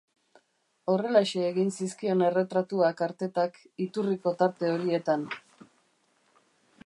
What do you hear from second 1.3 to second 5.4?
egin zizkion erretratuak Artetak, iturriko tarte horietan.